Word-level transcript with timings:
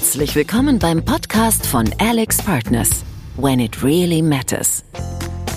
Herzlich 0.00 0.34
willkommen 0.34 0.78
beim 0.78 1.04
Podcast 1.04 1.66
von 1.66 1.90
Alex 1.98 2.38
Partners. 2.38 3.04
When 3.36 3.60
it 3.60 3.84
really 3.84 4.22
matters. 4.22 4.82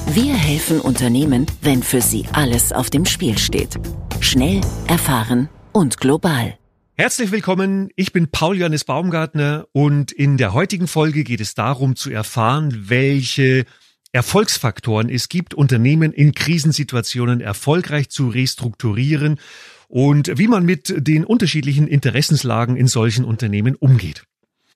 Wir 0.07 0.33
helfen 0.33 0.81
Unternehmen, 0.81 1.45
wenn 1.61 1.81
für 1.81 2.01
sie 2.01 2.25
alles 2.33 2.73
auf 2.73 2.89
dem 2.89 3.05
Spiel 3.05 3.37
steht. 3.37 3.79
Schnell, 4.19 4.59
erfahren 4.89 5.47
und 5.71 5.97
global. 5.97 6.57
Herzlich 6.95 7.31
willkommen, 7.31 7.89
ich 7.95 8.11
bin 8.11 8.27
Paul 8.31 8.57
Johannes 8.57 8.83
Baumgartner 8.83 9.65
und 9.71 10.11
in 10.11 10.35
der 10.35 10.51
heutigen 10.51 10.87
Folge 10.87 11.23
geht 11.23 11.39
es 11.39 11.55
darum 11.55 11.95
zu 11.95 12.11
erfahren, 12.11 12.89
welche 12.89 13.63
Erfolgsfaktoren 14.11 15.07
es 15.07 15.29
gibt, 15.29 15.53
Unternehmen 15.53 16.11
in 16.11 16.33
Krisensituationen 16.33 17.39
erfolgreich 17.39 18.09
zu 18.09 18.27
restrukturieren 18.27 19.39
und 19.87 20.37
wie 20.37 20.49
man 20.49 20.65
mit 20.65 20.93
den 20.97 21.23
unterschiedlichen 21.23 21.87
Interessenslagen 21.87 22.75
in 22.75 22.87
solchen 22.87 23.23
Unternehmen 23.23 23.75
umgeht. 23.75 24.25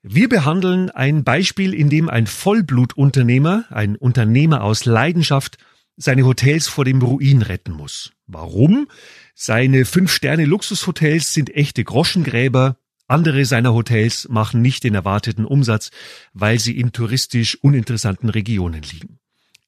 Wir 0.03 0.29
behandeln 0.29 0.89
ein 0.89 1.23
Beispiel, 1.23 1.73
in 1.73 1.89
dem 1.89 2.09
ein 2.09 2.27
Vollblutunternehmer, 2.27 3.65
ein 3.69 3.95
Unternehmer 3.95 4.63
aus 4.63 4.85
Leidenschaft, 4.85 5.57
seine 5.95 6.25
Hotels 6.25 6.67
vor 6.67 6.85
dem 6.85 7.01
Ruin 7.01 7.41
retten 7.41 7.71
muss. 7.71 8.11
Warum? 8.27 8.87
Seine 9.33 9.85
Fünf-Sterne-Luxushotels 9.85 11.33
sind 11.33 11.53
echte 11.55 11.83
Groschengräber, 11.83 12.77
andere 13.07 13.45
seiner 13.45 13.73
Hotels 13.73 14.27
machen 14.27 14.61
nicht 14.61 14.83
den 14.83 14.93
erwarteten 14.93 15.45
Umsatz, 15.45 15.91
weil 16.33 16.59
sie 16.59 16.77
in 16.77 16.91
touristisch 16.91 17.55
uninteressanten 17.55 18.29
Regionen 18.29 18.81
liegen. 18.81 19.19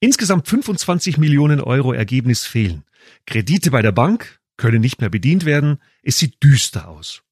Insgesamt 0.01 0.47
25 0.47 1.17
Millionen 1.17 1.61
Euro 1.61 1.93
Ergebnis 1.93 2.45
fehlen. 2.45 2.83
Kredite 3.25 3.71
bei 3.71 3.81
der 3.81 3.93
Bank, 3.93 4.39
können 4.57 4.81
nicht 4.81 4.99
mehr 4.99 5.09
bedient 5.09 5.45
werden. 5.45 5.79
Es 6.03 6.19
sieht 6.19 6.43
düster 6.43 6.89
aus. 6.89 7.23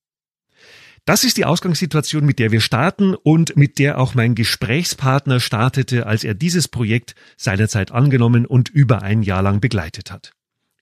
Das 1.07 1.23
ist 1.23 1.37
die 1.37 1.45
Ausgangssituation, 1.45 2.25
mit 2.25 2.37
der 2.37 2.51
wir 2.51 2.59
starten 2.59 3.15
und 3.15 3.55
mit 3.55 3.79
der 3.79 3.97
auch 3.97 4.13
mein 4.13 4.35
Gesprächspartner 4.35 5.39
startete, 5.39 6.05
als 6.05 6.25
er 6.25 6.33
dieses 6.33 6.67
Projekt 6.67 7.15
seinerzeit 7.37 7.93
angenommen 7.93 8.45
und 8.45 8.67
über 8.67 9.03
ein 9.03 9.23
Jahr 9.23 9.41
lang 9.41 9.61
begleitet 9.61 10.11
hat. 10.11 10.33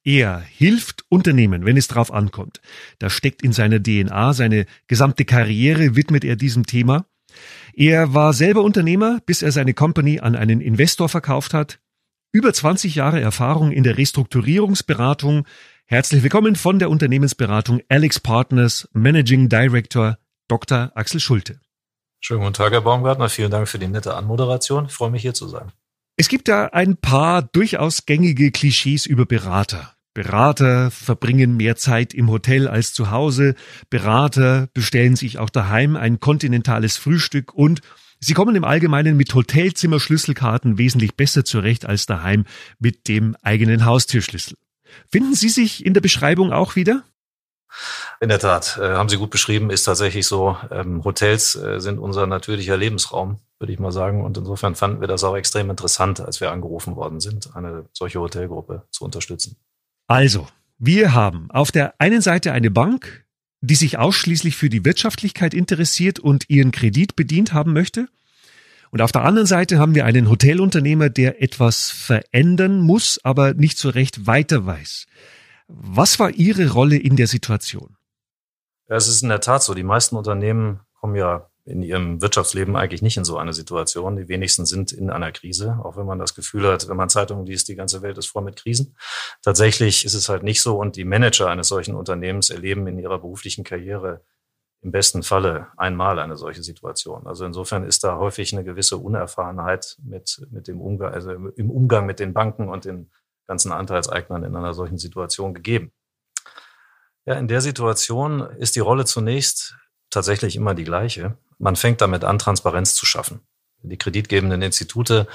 Er 0.04 0.40
hilft 0.40 1.06
Unternehmen, 1.10 1.64
wenn 1.64 1.78
es 1.78 1.88
drauf 1.88 2.12
ankommt. 2.12 2.60
Das 2.98 3.14
steckt 3.14 3.44
in 3.44 3.54
seiner 3.54 3.80
DNA, 3.80 4.34
seine 4.34 4.66
gesamte 4.88 5.26
Karriere 5.26 5.96
widmet 5.96 6.26
er 6.26 6.36
diesem 6.36 6.66
Thema. 6.66 7.06
Er 7.76 8.16
war 8.16 8.34
selber 8.34 8.64
Unternehmer, 8.64 9.20
bis 9.28 9.44
er 9.44 9.52
seine 9.52 9.76
Company 9.76 10.22
an 10.22 10.36
einen 10.36 10.60
Investor 10.60 11.08
verkauft 11.08 11.54
hat. 11.54 11.78
Über 12.32 12.52
20 12.52 12.96
Jahre 12.96 13.22
Erfahrung 13.22 13.72
in 13.72 13.84
der 13.84 14.00
Restrukturierungsberatung, 14.00 15.46
Herzlich 15.88 16.24
willkommen 16.24 16.56
von 16.56 16.80
der 16.80 16.90
Unternehmensberatung 16.90 17.80
Alex 17.90 18.20
Partners 18.20 18.90
Managing 18.94 19.50
Director 19.50 20.18
Dr. 20.48 20.92
Axel 20.96 21.20
Schulte. 21.20 21.60
Schönen 22.20 22.42
guten 22.42 22.54
Tag, 22.54 22.72
Herr 22.74 22.82
Baumgartner. 22.82 23.30
Vielen 23.30 23.52
Dank 23.52 23.68
für 23.68 23.78
die 23.78 23.88
nette 23.88 24.16
Anmoderation. 24.16 24.88
Ich 24.88 24.94
freue 24.94 25.12
mich, 25.12 25.22
hier 25.22 25.36
zu 25.36 25.48
sein. 25.48 25.72
Es 26.18 26.28
gibt 26.28 26.48
da 26.48 26.66
ein 26.70 26.98
paar 26.98 27.44
durchaus 27.44 28.08
gängige 28.08 28.50
Klischees 28.50 29.06
über 29.06 29.28
Berater. 29.28 29.94
Berater 30.16 30.90
verbringen 30.90 31.56
mehr 31.56 31.76
Zeit 31.76 32.16
im 32.16 32.32
Hotel 32.32 32.68
als 32.68 32.92
zu 32.96 33.12
Hause. 33.12 33.54
Berater 33.92 34.70
bestellen 34.74 35.16
sich 35.16 35.38
auch 35.38 35.52
daheim 35.52 35.98
ein 35.98 36.20
kontinentales 36.20 36.98
Frühstück 36.98 37.54
und 37.54 37.82
Sie 38.20 38.34
kommen 38.34 38.56
im 38.56 38.64
Allgemeinen 38.64 39.18
mit 39.18 39.36
Hotelzimmerschlüsselkarten 39.36 40.80
wesentlich 40.80 41.16
besser 41.16 41.46
zurecht 41.46 41.86
als 41.86 42.08
daheim 42.08 42.46
mit 42.80 43.08
dem 43.08 43.36
eigenen 43.44 43.86
Haustürschlüssel. 43.86 44.58
Finden 45.12 45.36
Sie 45.36 45.50
sich 45.50 45.86
in 45.86 45.94
der 45.94 46.02
Beschreibung 46.02 46.52
auch 46.52 46.76
wieder? 46.76 47.04
In 48.22 48.30
der 48.30 48.40
Tat, 48.40 48.78
äh, 48.82 48.92
haben 48.92 49.10
Sie 49.10 49.18
gut 49.18 49.30
beschrieben, 49.30 49.70
ist 49.70 49.84
tatsächlich 49.84 50.26
so. 50.26 50.58
Ähm, 50.72 51.04
Hotels 51.04 51.56
äh, 51.56 51.80
sind 51.80 52.00
unser 52.00 52.28
natürlicher 52.28 52.78
Lebensraum, 52.78 53.40
würde 53.60 53.74
ich 53.74 53.80
mal 53.80 53.92
sagen. 53.92 54.24
Und 54.24 54.38
insofern 54.38 54.76
fanden 54.76 55.02
wir 55.02 55.08
das 55.08 55.24
auch 55.24 55.36
extrem 55.36 55.70
interessant, 55.70 56.22
als 56.22 56.40
wir 56.40 56.52
angerufen 56.52 56.96
worden 56.96 57.20
sind, 57.20 57.56
eine 57.56 57.86
solche 57.92 58.20
Hotelgruppe 58.20 58.84
zu 58.92 59.04
unterstützen. 59.04 59.58
Also, 60.08 60.48
wir 60.78 61.14
haben 61.14 61.50
auf 61.52 61.72
der 61.72 61.96
einen 62.00 62.22
Seite 62.22 62.54
eine 62.54 62.72
Bank, 62.72 63.26
die 63.62 63.76
sich 63.76 63.98
ausschließlich 63.98 64.56
für 64.56 64.70
die 64.70 64.86
Wirtschaftlichkeit 64.86 65.54
interessiert 65.54 66.20
und 66.20 66.50
ihren 66.50 66.72
Kredit 66.72 67.16
bedient 67.16 67.54
haben 67.54 67.74
möchte. 67.74 68.08
Und 68.96 69.02
auf 69.02 69.12
der 69.12 69.26
anderen 69.26 69.46
Seite 69.46 69.78
haben 69.78 69.94
wir 69.94 70.06
einen 70.06 70.30
Hotelunternehmer, 70.30 71.10
der 71.10 71.42
etwas 71.44 71.92
verändern 71.92 72.80
muss, 72.80 73.20
aber 73.24 73.54
nicht 73.54 73.78
so 73.78 73.90
recht 73.90 74.26
weiter 74.26 74.66
weiß. 74.66 75.08
Was 75.68 76.18
war 76.18 76.30
Ihre 76.30 76.72
Rolle 76.72 76.96
in 76.96 77.18
der 77.18 77.28
Situation? 77.28 77.98
Es 78.88 79.10
ist 79.10 79.22
in 79.22 79.28
der 79.28 79.42
Tat 79.42 79.64
so. 79.64 79.74
Die 79.74 79.84
meisten 79.84 80.16
Unternehmen 80.16 80.80
kommen 80.94 81.18
ja 81.18 81.50
in 81.66 81.84
ihrem 81.84 82.22
Wirtschaftsleben 82.22 82.78
eigentlich 82.78 83.02
nicht 83.02 83.18
in 83.18 83.26
so 83.26 83.38
eine 83.38 83.52
Situation. 83.52 84.16
Die 84.16 84.30
wenigsten 84.30 84.66
sind 84.66 84.94
in 84.94 85.10
einer 85.10 85.34
Krise, 85.34 85.78
auch 85.84 85.98
wenn 85.98 86.06
man 86.06 86.20
das 86.20 86.34
Gefühl 86.34 86.66
hat, 86.66 86.88
wenn 86.88 86.96
man 86.96 87.10
Zeitungen 87.10 87.46
liest, 87.46 87.68
die 87.68 87.76
ganze 87.76 88.02
Welt 88.02 88.18
ist 88.18 88.28
voll 88.28 88.44
mit 88.44 88.56
Krisen. 88.56 88.96
Tatsächlich 89.42 90.06
ist 90.06 90.14
es 90.14 90.30
halt 90.30 90.44
nicht 90.44 90.62
so 90.62 90.80
und 90.80 90.96
die 90.96 91.04
Manager 91.04 91.50
eines 91.50 91.68
solchen 91.68 91.96
Unternehmens 91.96 92.50
erleben 92.50 92.88
in 92.88 92.98
ihrer 92.98 93.20
beruflichen 93.20 93.66
Karriere 93.66 94.24
im 94.86 94.92
besten 94.92 95.24
Falle 95.24 95.70
einmal 95.78 96.20
eine 96.20 96.38
solche 96.38 96.62
Situation. 96.62 97.26
Also 97.26 97.44
insofern 97.44 97.84
ist 97.84 98.04
da 98.04 98.18
häufig 98.18 98.54
eine 98.54 98.64
gewisse 98.64 98.98
Unerfahrenheit 98.98 99.98
mit, 100.04 100.46
mit 100.52 100.68
dem 100.68 100.80
Umgang, 100.80 101.12
also 101.12 101.32
im 101.32 101.72
Umgang 101.72 102.06
mit 102.06 102.20
den 102.20 102.34
Banken 102.34 102.70
und 102.70 102.86
den 102.86 103.10
ganzen 103.48 103.72
Anteilseignern 103.72 104.44
in 104.44 104.56
einer 104.56 104.76
solchen 104.76 105.00
Situation 105.00 105.56
gegeben. 105.56 105.92
Ja, 107.26 107.34
in 107.34 107.48
der 107.48 107.62
Situation 107.62 108.42
ist 108.42 108.76
die 108.76 108.80
Rolle 108.80 109.06
zunächst 109.06 109.76
tatsächlich 110.12 110.56
immer 110.56 110.76
die 110.76 110.84
gleiche. 110.84 111.36
Man 111.58 111.76
fängt 111.76 112.02
damit 112.02 112.24
an, 112.24 112.38
Transparenz 112.38 112.94
zu 112.94 113.08
schaffen. 113.08 113.40
Die 113.82 113.98
kreditgebenden 113.98 114.62
Institute, 114.62 115.26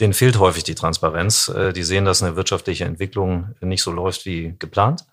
denen 0.00 0.14
fehlt 0.14 0.38
häufig 0.38 0.64
die 0.64 0.74
Transparenz. 0.74 1.48
Äh, 1.48 1.74
die 1.74 1.82
sehen, 1.82 2.06
dass 2.06 2.22
eine 2.22 2.34
wirtschaftliche 2.34 2.86
Entwicklung 2.86 3.54
nicht 3.60 3.82
so 3.82 3.90
läuft 3.90 4.24
wie 4.24 4.54
geplant, 4.58 5.04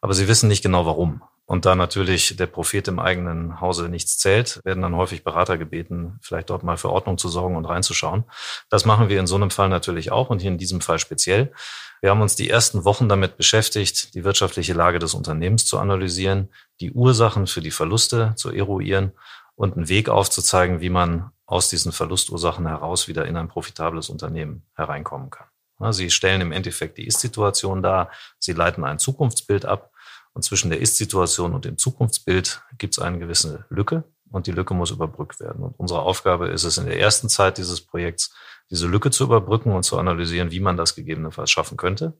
aber 0.00 0.12
sie 0.12 0.26
wissen 0.26 0.48
nicht 0.48 0.64
genau 0.64 0.86
warum. 0.86 1.22
Und 1.52 1.66
da 1.66 1.74
natürlich 1.74 2.34
der 2.38 2.46
Prophet 2.46 2.88
im 2.88 2.98
eigenen 2.98 3.60
Hause 3.60 3.90
nichts 3.90 4.16
zählt, 4.16 4.62
werden 4.64 4.80
dann 4.80 4.96
häufig 4.96 5.22
Berater 5.22 5.58
gebeten, 5.58 6.18
vielleicht 6.22 6.48
dort 6.48 6.62
mal 6.62 6.78
für 6.78 6.88
Ordnung 6.88 7.18
zu 7.18 7.28
sorgen 7.28 7.56
und 7.56 7.66
reinzuschauen. 7.66 8.24
Das 8.70 8.86
machen 8.86 9.10
wir 9.10 9.20
in 9.20 9.26
so 9.26 9.34
einem 9.34 9.50
Fall 9.50 9.68
natürlich 9.68 10.10
auch 10.10 10.30
und 10.30 10.40
hier 10.40 10.50
in 10.50 10.56
diesem 10.56 10.80
Fall 10.80 10.98
speziell. 10.98 11.52
Wir 12.00 12.08
haben 12.08 12.22
uns 12.22 12.36
die 12.36 12.48
ersten 12.48 12.86
Wochen 12.86 13.06
damit 13.06 13.36
beschäftigt, 13.36 14.14
die 14.14 14.24
wirtschaftliche 14.24 14.72
Lage 14.72 14.98
des 14.98 15.12
Unternehmens 15.12 15.66
zu 15.66 15.78
analysieren, 15.78 16.48
die 16.80 16.92
Ursachen 16.92 17.46
für 17.46 17.60
die 17.60 17.70
Verluste 17.70 18.32
zu 18.34 18.50
eruieren 18.50 19.12
und 19.54 19.76
einen 19.76 19.90
Weg 19.90 20.08
aufzuzeigen, 20.08 20.80
wie 20.80 20.88
man 20.88 21.32
aus 21.44 21.68
diesen 21.68 21.92
Verlustursachen 21.92 22.66
heraus 22.66 23.08
wieder 23.08 23.26
in 23.26 23.36
ein 23.36 23.48
profitables 23.48 24.08
Unternehmen 24.08 24.62
hereinkommen 24.74 25.28
kann. 25.28 25.48
Sie 25.90 26.10
stellen 26.10 26.40
im 26.40 26.52
Endeffekt 26.52 26.96
die 26.96 27.06
Ist-Situation 27.06 27.82
dar, 27.82 28.10
sie 28.38 28.54
leiten 28.54 28.84
ein 28.84 28.98
Zukunftsbild 28.98 29.66
ab 29.66 29.91
und 30.34 30.42
zwischen 30.42 30.70
der 30.70 30.80
Ist-Situation 30.80 31.54
und 31.54 31.64
dem 31.64 31.78
Zukunftsbild 31.78 32.62
gibt 32.78 32.94
es 32.94 33.02
eine 33.02 33.18
gewisse 33.18 33.66
Lücke 33.68 34.04
und 34.30 34.46
die 34.46 34.52
Lücke 34.52 34.74
muss 34.74 34.90
überbrückt 34.90 35.40
werden. 35.40 35.62
Und 35.62 35.78
unsere 35.78 36.02
Aufgabe 36.02 36.48
ist 36.48 36.64
es 36.64 36.78
in 36.78 36.86
der 36.86 36.98
ersten 36.98 37.28
Zeit 37.28 37.58
dieses 37.58 37.80
Projekts, 37.82 38.34
diese 38.70 38.86
Lücke 38.86 39.10
zu 39.10 39.24
überbrücken 39.24 39.72
und 39.72 39.82
zu 39.82 39.98
analysieren, 39.98 40.50
wie 40.50 40.60
man 40.60 40.76
das 40.76 40.94
gegebenenfalls 40.94 41.50
schaffen 41.50 41.76
könnte. 41.76 42.14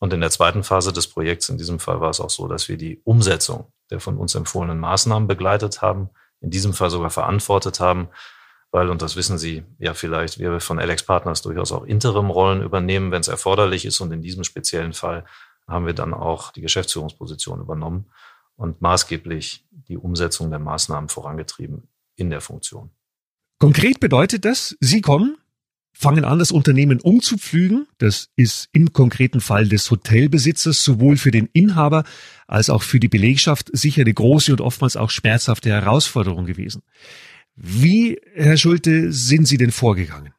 Und 0.00 0.12
in 0.12 0.20
der 0.20 0.30
zweiten 0.30 0.64
Phase 0.64 0.92
des 0.92 1.06
Projekts, 1.06 1.48
in 1.48 1.58
diesem 1.58 1.78
Fall 1.78 2.00
war 2.00 2.10
es 2.10 2.20
auch 2.20 2.30
so, 2.30 2.48
dass 2.48 2.68
wir 2.68 2.76
die 2.76 3.00
Umsetzung 3.04 3.72
der 3.90 4.00
von 4.00 4.16
uns 4.16 4.34
empfohlenen 4.34 4.80
Maßnahmen 4.80 5.28
begleitet 5.28 5.82
haben, 5.82 6.08
in 6.40 6.50
diesem 6.50 6.72
Fall 6.72 6.90
sogar 6.90 7.10
verantwortet 7.10 7.80
haben, 7.80 8.08
weil, 8.74 8.90
und 8.90 9.02
das 9.02 9.14
wissen 9.14 9.38
Sie 9.38 9.62
ja 9.78 9.94
vielleicht, 9.94 10.40
wir 10.40 10.58
von 10.58 10.80
Alex 10.80 11.04
Partners 11.04 11.42
durchaus 11.42 11.70
auch 11.70 11.84
Interim-Rollen 11.84 12.60
übernehmen, 12.60 13.12
wenn 13.12 13.20
es 13.20 13.28
erforderlich 13.28 13.84
ist. 13.84 14.00
Und 14.00 14.10
in 14.10 14.20
diesem 14.20 14.42
speziellen 14.42 14.92
Fall 14.92 15.24
haben 15.66 15.86
wir 15.86 15.94
dann 15.94 16.14
auch 16.14 16.52
die 16.52 16.60
Geschäftsführungsposition 16.60 17.60
übernommen 17.60 18.06
und 18.56 18.80
maßgeblich 18.80 19.66
die 19.88 19.96
Umsetzung 19.96 20.50
der 20.50 20.58
Maßnahmen 20.58 21.08
vorangetrieben 21.08 21.88
in 22.16 22.30
der 22.30 22.40
Funktion. 22.40 22.90
Konkret 23.58 24.00
bedeutet 24.00 24.44
das, 24.44 24.76
Sie 24.80 25.00
kommen, 25.00 25.36
fangen 25.92 26.24
an, 26.24 26.38
das 26.38 26.52
Unternehmen 26.52 27.00
umzupflügen. 27.00 27.86
Das 27.98 28.28
ist 28.36 28.68
im 28.72 28.92
konkreten 28.92 29.40
Fall 29.40 29.68
des 29.68 29.90
Hotelbesitzers 29.90 30.84
sowohl 30.84 31.16
für 31.16 31.30
den 31.30 31.48
Inhaber 31.52 32.04
als 32.46 32.68
auch 32.68 32.82
für 32.82 33.00
die 33.00 33.08
Belegschaft 33.08 33.70
sicher 33.72 34.02
eine 34.02 34.12
große 34.12 34.52
und 34.52 34.60
oftmals 34.60 34.96
auch 34.96 35.10
schmerzhafte 35.10 35.70
Herausforderung 35.70 36.46
gewesen. 36.46 36.82
Wie, 37.54 38.20
Herr 38.34 38.56
Schulte, 38.56 39.12
sind 39.12 39.46
Sie 39.46 39.56
denn 39.56 39.70
vorgegangen? 39.70 40.34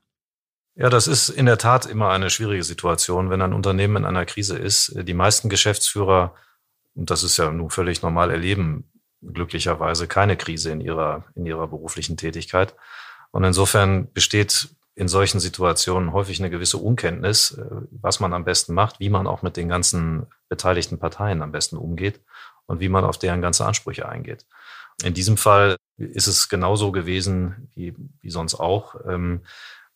Ja, 0.78 0.90
das 0.90 1.08
ist 1.08 1.30
in 1.30 1.46
der 1.46 1.58
Tat 1.58 1.86
immer 1.86 2.10
eine 2.10 2.30
schwierige 2.30 2.64
Situation, 2.64 3.30
wenn 3.30 3.42
ein 3.42 3.54
Unternehmen 3.54 3.98
in 3.98 4.06
einer 4.06 4.26
Krise 4.26 4.58
ist. 4.58 4.94
Die 4.96 5.14
meisten 5.14 5.48
Geschäftsführer, 5.48 6.36
und 6.96 7.10
das 7.10 7.24
ist 7.24 7.38
ja 7.38 7.50
nun 7.50 7.70
völlig 7.70 8.02
normal, 8.02 8.30
erleben 8.30 8.92
glücklicherweise 9.22 10.08
keine 10.08 10.36
Krise 10.36 10.72
in 10.72 10.82
ihrer, 10.82 11.24
in 11.36 11.46
ihrer 11.46 11.68
beruflichen 11.68 12.18
Tätigkeit. 12.18 12.76
Und 13.32 13.46
insofern 13.46 14.12
besteht 14.12 14.70
in 14.96 15.08
solchen 15.08 15.40
Situationen 15.40 16.12
häufig 16.12 16.40
eine 16.40 16.50
gewisse 16.50 16.78
Unkenntnis, 16.78 17.52
äh, 17.52 17.66
was 17.92 18.20
man 18.20 18.34
am 18.34 18.46
besten 18.46 18.74
macht, 18.74 19.00
wie 19.00 19.10
man 19.10 19.28
auch 19.28 19.42
mit 19.42 19.58
den 19.58 19.70
ganzen 19.70 20.28
beteiligten 20.50 21.00
Parteien 21.00 21.42
am 21.42 21.52
besten 21.52 21.78
umgeht 21.78 22.22
und 22.66 22.82
wie 22.82 22.90
man 22.90 23.04
auf 23.04 23.18
deren 23.18 23.42
ganze 23.42 23.66
Ansprüche 23.66 24.08
eingeht. 24.08 24.46
In 25.04 25.14
diesem 25.14 25.38
Fall 25.38 25.78
ist 25.98 26.28
es 26.28 26.48
genauso 26.50 26.92
gewesen 26.92 27.70
wie, 27.76 27.94
wie 28.22 28.30
sonst 28.30 28.56
auch. 28.56 28.96
Ähm, 29.06 29.42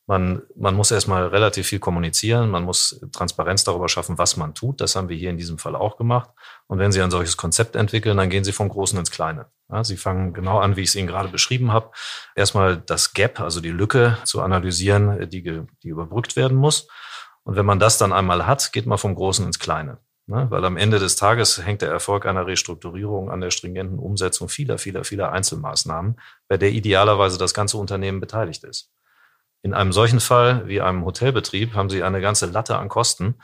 man, 0.09 0.41
man 0.55 0.73
muss 0.73 0.89
erstmal 0.89 1.27
relativ 1.27 1.67
viel 1.67 1.77
kommunizieren, 1.77 2.49
man 2.49 2.63
muss 2.63 2.99
Transparenz 3.11 3.63
darüber 3.63 3.87
schaffen, 3.87 4.17
was 4.17 4.37
man 4.37 4.55
tut. 4.55 4.81
Das 4.81 4.95
haben 4.95 5.07
wir 5.07 5.15
hier 5.15 5.29
in 5.29 5.37
diesem 5.37 5.59
Fall 5.59 5.75
auch 5.75 5.97
gemacht. 5.97 6.31
Und 6.65 6.79
wenn 6.79 6.91
Sie 6.91 6.99
ein 6.99 7.11
solches 7.11 7.37
Konzept 7.37 7.75
entwickeln, 7.75 8.17
dann 8.17 8.31
gehen 8.31 8.43
Sie 8.43 8.51
vom 8.51 8.69
Großen 8.69 8.97
ins 8.97 9.11
Kleine. 9.11 9.51
Ja, 9.71 9.83
Sie 9.83 9.97
fangen 9.97 10.33
genau 10.33 10.57
an, 10.57 10.75
wie 10.75 10.81
ich 10.81 10.89
es 10.89 10.95
Ihnen 10.95 11.07
gerade 11.07 11.29
beschrieben 11.29 11.71
habe. 11.71 11.91
Erstmal 12.35 12.77
das 12.77 13.13
Gap, 13.13 13.39
also 13.39 13.61
die 13.61 13.69
Lücke 13.69 14.17
zu 14.23 14.41
analysieren, 14.41 15.29
die, 15.29 15.43
die 15.83 15.87
überbrückt 15.87 16.35
werden 16.35 16.57
muss. 16.57 16.87
Und 17.43 17.55
wenn 17.55 17.67
man 17.67 17.77
das 17.77 17.99
dann 17.99 18.11
einmal 18.11 18.47
hat, 18.47 18.73
geht 18.73 18.87
man 18.87 18.97
vom 18.97 19.13
Großen 19.13 19.45
ins 19.45 19.59
Kleine. 19.59 19.99
Ne? 20.25 20.47
Weil 20.49 20.65
am 20.65 20.77
Ende 20.77 20.97
des 20.97 21.17
Tages 21.17 21.63
hängt 21.63 21.83
der 21.83 21.91
Erfolg 21.91 22.25
einer 22.25 22.47
Restrukturierung 22.47 23.29
an 23.29 23.41
der 23.41 23.51
stringenten 23.51 23.99
Umsetzung 23.99 24.49
vieler, 24.49 24.79
vieler, 24.79 25.03
vieler 25.03 25.31
Einzelmaßnahmen, 25.31 26.19
bei 26.47 26.57
der 26.57 26.71
idealerweise 26.71 27.37
das 27.37 27.53
ganze 27.53 27.77
Unternehmen 27.77 28.19
beteiligt 28.19 28.63
ist. 28.63 28.91
In 29.61 29.73
einem 29.73 29.91
solchen 29.91 30.19
Fall 30.19 30.67
wie 30.67 30.81
einem 30.81 31.03
Hotelbetrieb 31.03 31.73
haben 31.73 31.89
Sie 31.89 32.03
eine 32.03 32.21
ganze 32.21 32.45
Latte 32.45 32.77
an 32.77 32.89
Kosten, 32.89 33.35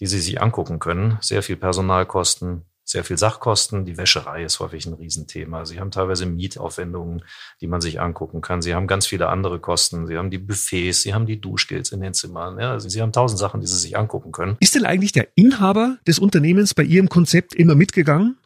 die 0.00 0.06
Sie 0.06 0.20
sich 0.20 0.42
angucken 0.42 0.78
können. 0.78 1.18
Sehr 1.20 1.42
viel 1.42 1.56
Personalkosten, 1.56 2.64
sehr 2.84 3.04
viel 3.04 3.16
Sachkosten. 3.16 3.84
Die 3.84 3.96
Wäscherei 3.96 4.42
ist 4.44 4.58
häufig 4.58 4.86
ein 4.86 4.94
Riesenthema. 4.94 5.64
Sie 5.64 5.78
haben 5.78 5.92
teilweise 5.92 6.26
Mietaufwendungen, 6.26 7.22
die 7.60 7.68
man 7.68 7.80
sich 7.80 8.00
angucken 8.00 8.40
kann. 8.40 8.62
Sie 8.62 8.74
haben 8.74 8.88
ganz 8.88 9.06
viele 9.06 9.28
andere 9.28 9.60
Kosten. 9.60 10.08
Sie 10.08 10.18
haben 10.18 10.30
die 10.30 10.38
Buffets, 10.38 11.02
Sie 11.02 11.14
haben 11.14 11.26
die 11.26 11.40
Duschgels 11.40 11.92
in 11.92 12.00
den 12.00 12.14
Zimmern. 12.14 12.58
Ja, 12.58 12.72
also 12.72 12.88
Sie 12.88 13.00
haben 13.00 13.12
tausend 13.12 13.38
Sachen, 13.38 13.60
die 13.60 13.68
Sie 13.68 13.78
sich 13.78 13.96
angucken 13.96 14.32
können. 14.32 14.56
Ist 14.58 14.74
denn 14.74 14.84
eigentlich 14.84 15.12
der 15.12 15.28
Inhaber 15.36 15.98
des 16.06 16.18
Unternehmens 16.18 16.74
bei 16.74 16.82
Ihrem 16.82 17.08
Konzept 17.08 17.54
immer 17.54 17.76
mitgegangen? 17.76 18.38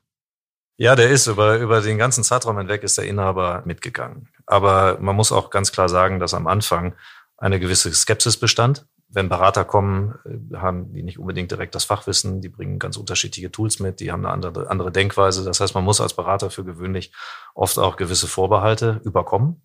Ja, 0.77 0.97
der 0.97 1.11
ist 1.11 1.29
über, 1.29 1.59
über 1.59 1.81
den 1.81 1.99
ganzen 1.99 2.25
Zeitraum 2.25 2.59
hinweg 2.59 2.83
ist 2.83 2.99
der 2.99 3.05
Inhaber 3.05 3.63
mitgegangen. 3.65 4.29
Aber 4.47 4.99
man 5.01 5.17
muss 5.17 5.33
auch 5.33 5.51
ganz 5.51 5.73
klar 5.73 5.89
sagen, 5.89 6.21
dass 6.21 6.35
am 6.35 6.47
Anfang 6.47 6.95
eine 7.37 7.61
gewisse 7.61 7.93
Skepsis 7.93 8.37
bestand. 8.37 8.87
Wenn 9.09 9.29
Berater 9.29 9.65
kommen, 9.65 10.15
äh, 10.25 10.57
haben 10.57 10.93
die 10.93 11.03
nicht 11.03 11.19
unbedingt 11.19 11.51
direkt 11.51 11.75
das 11.75 11.85
Fachwissen, 11.85 12.41
die 12.41 12.49
bringen 12.49 12.79
ganz 12.79 12.97
unterschiedliche 12.97 13.51
Tools 13.51 13.79
mit, 13.79 14.01
die 14.01 14.11
haben 14.11 14.25
eine 14.25 14.35
andere, 14.35 14.71
andere 14.71 14.91
Denkweise. 14.91 15.45
Das 15.45 15.61
heißt, 15.61 15.75
man 15.75 15.85
muss 15.85 16.01
als 16.01 16.15
Berater 16.15 16.51
für 16.51 16.65
gewöhnlich 16.65 17.13
oft 17.55 17.79
auch 17.79 17.97
gewisse 17.97 18.27
Vorbehalte 18.27 19.01
überkommen 19.05 19.63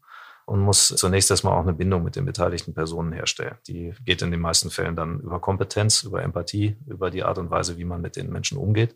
und 0.49 0.61
muss 0.61 0.87
zunächst 0.87 1.29
erstmal 1.29 1.53
auch 1.53 1.61
eine 1.61 1.73
Bindung 1.73 2.03
mit 2.03 2.15
den 2.15 2.25
beteiligten 2.25 2.73
Personen 2.73 3.11
herstellen. 3.11 3.55
Die 3.67 3.93
geht 4.03 4.23
in 4.23 4.31
den 4.31 4.39
meisten 4.39 4.71
Fällen 4.71 4.95
dann 4.95 5.19
über 5.19 5.39
Kompetenz, 5.39 6.01
über 6.01 6.23
Empathie, 6.23 6.75
über 6.87 7.11
die 7.11 7.23
Art 7.23 7.37
und 7.37 7.51
Weise, 7.51 7.77
wie 7.77 7.85
man 7.85 8.01
mit 8.01 8.15
den 8.15 8.31
Menschen 8.31 8.57
umgeht. 8.57 8.95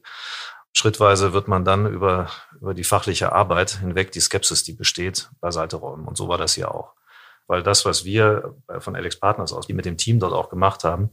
Schrittweise 0.74 1.34
wird 1.34 1.48
man 1.48 1.64
dann 1.64 1.86
über, 1.86 2.30
über 2.60 2.74
die 2.74 2.84
fachliche 2.84 3.31
Arbeit 3.31 3.80
hinweg 3.80 4.12
die 4.12 4.20
Skepsis, 4.20 4.64
die 4.64 4.74
besteht, 4.74 5.30
beiseite 5.40 5.75
räumen. 5.78 6.08
Und 6.08 6.18
so 6.18 6.28
war 6.28 6.40
das 6.40 6.56
hier 6.56 6.74
auch. 6.74 6.94
Weil 7.46 7.62
das, 7.62 7.86
was 7.86 8.06
wir 8.06 8.56
von 8.80 8.96
Alex 8.96 9.20
Partners 9.20 9.54
aus, 9.54 9.68
die 9.68 9.74
mit 9.74 9.86
dem 9.86 9.98
Team 9.98 10.20
dort 10.20 10.34
auch 10.34 10.50
gemacht 10.50 10.84
haben, 10.84 11.12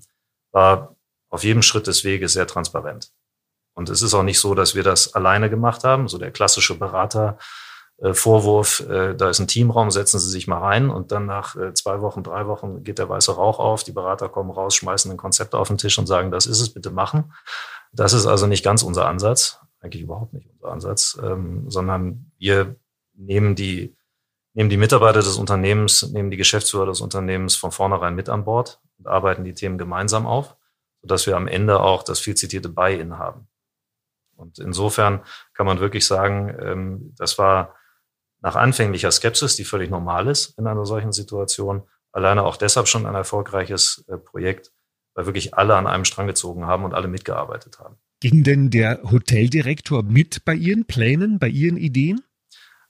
war 0.53 0.97
auf 1.29 1.45
jedem 1.45 1.63
Schritt 1.63 1.87
des 1.87 2.05
Weges 2.05 2.33
sehr 2.33 2.47
transparent. 2.47 3.13
Und 3.75 3.91
es 3.91 4.03
ist 4.03 4.15
auch 4.15 4.23
nicht 4.23 4.41
so, 4.41 4.55
dass 4.55 4.75
wir 4.75 4.83
das 4.83 5.15
alleine 5.15 5.51
gemacht 5.51 5.85
haben. 5.85 6.09
So 6.09 6.19
der 6.19 6.31
klassische 6.31 6.79
Berater, 6.79 7.39
Vorwurf, 8.13 8.81
äh, 8.89 9.15
da 9.15 9.29
ist 9.29 9.41
ein 9.41 9.47
Teamraum, 9.47 9.91
setzen 9.91 10.19
Sie 10.19 10.31
sich 10.31 10.47
mal 10.47 10.59
rein 10.59 10.89
und 10.89 11.13
dann 11.13 11.27
nach 11.27 11.55
äh, 11.57 11.75
zwei 11.75 12.01
Wochen, 12.01 12.23
drei 12.23 12.47
Wochen 12.47 12.83
geht 12.83 12.99
der 12.99 13.11
weiße 13.11 13.33
Rauch 13.33 13.59
auf, 13.59 13.85
die 13.85 13.93
Berater 13.93 14.31
kommen 14.31 14.51
raus, 14.51 14.75
schmeißen 14.75 15.11
ein 15.11 15.19
Konzept 15.19 15.55
auf 15.55 15.69
den 15.69 15.77
Tisch 15.77 15.99
und 15.99 16.07
sagen, 16.07 16.31
das 16.31 16.47
ist 16.47 16.61
es, 16.61 16.71
bitte 16.73 16.91
machen. 16.91 17.33
Das 17.93 18.15
ist 18.15 18.27
also 18.27 18.47
nicht 18.47 18.65
ganz 18.65 18.83
unser 18.83 19.07
Ansatz, 19.07 19.61
eigentlich 19.81 20.03
überhaupt 20.03 20.33
nicht 20.33 20.49
unser 20.51 20.73
Ansatz, 20.73 21.21
ähm, 21.23 21.71
sondern 21.71 22.33
wir 22.39 22.77
nehmen 23.15 23.55
die, 23.55 23.95
nehmen 24.55 24.71
die 24.71 24.79
Mitarbeiter 24.79 25.21
des 25.21 25.37
Unternehmens, 25.37 26.09
nehmen 26.11 26.31
die 26.31 26.39
Geschäftsführer 26.39 26.87
des 26.87 27.03
Unternehmens 27.03 27.55
von 27.55 27.71
vornherein 27.71 28.15
mit 28.15 28.31
an 28.31 28.45
Bord 28.45 28.81
und 28.99 29.09
arbeiten 29.09 29.45
die 29.45 29.55
Themen 29.55 29.77
gemeinsam 29.77 30.27
auf, 30.27 30.57
sodass 31.03 31.27
wir 31.27 31.37
am 31.37 31.49
Ende 31.49 31.81
auch 31.81 32.03
das 32.03 32.19
viel 32.19 32.35
zitierte 32.35 32.71
Buy-in 32.71 33.19
haben. 33.19 33.47
Und 34.37 34.59
insofern 34.59 35.21
kann 35.53 35.67
man 35.67 35.81
wirklich 35.81 36.07
sagen, 36.07 36.57
ähm, 36.63 37.15
das 37.19 37.37
war 37.37 37.75
nach 38.41 38.57
anfänglicher 38.57 39.11
Skepsis, 39.11 39.57
die 39.57 39.65
völlig 39.65 39.91
normal 39.91 40.29
ist 40.29 40.59
in 40.59 40.67
einer 40.67 40.87
solchen 40.87 41.13
Situation, 41.13 41.83
alleine 42.13 42.45
auch 42.45 42.57
deshalb 42.57 42.89
schon 42.89 43.07
ein 43.07 43.15
erfolgreiches 43.15 44.05
äh, 44.09 44.17
Projekt, 44.17 44.73
weil 45.15 45.27
wirklich 45.27 45.55
alle 45.55 45.77
an 45.77 45.87
einem 45.87 46.05
Strang 46.05 46.27
gezogen 46.27 46.67
haben 46.67 46.85
und 46.85 46.95
alle 46.95 47.09
mitgearbeitet 47.09 47.79
haben. 47.79 47.97
Ging 48.21 48.43
denn 48.43 48.71
der 48.71 49.01
Hoteldirektor 49.11 50.03
mit 50.03 50.45
bei 50.45 50.55
Ihren 50.55 50.87
Plänen, 50.87 51.39
bei 51.39 51.49
Ihren 51.49 51.77
Ideen? 51.77 52.21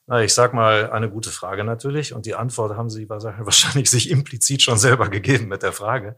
Na, 0.06 0.24
ich 0.24 0.34
sag 0.34 0.54
mal, 0.54 0.90
eine 0.90 1.08
gute 1.08 1.30
Frage 1.30 1.62
natürlich. 1.62 2.14
Und 2.14 2.26
die 2.26 2.34
Antwort 2.34 2.76
haben 2.76 2.90
Sie 2.90 3.08
wahrscheinlich 3.08 3.90
sich 3.92 4.10
implizit 4.10 4.62
schon 4.62 4.76
selber 4.76 5.08
gegeben 5.08 5.46
mit 5.46 5.62
der 5.62 5.72
Frage. 5.72 6.16